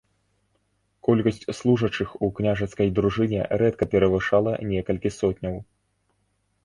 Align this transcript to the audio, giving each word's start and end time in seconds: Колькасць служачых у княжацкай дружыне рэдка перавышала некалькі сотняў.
Колькасць 1.07 1.43
служачых 1.59 2.09
у 2.27 2.31
княжацкай 2.39 2.87
дружыне 3.01 3.41
рэдка 3.63 3.83
перавышала 3.95 4.57
некалькі 4.75 5.09
сотняў. 5.23 5.55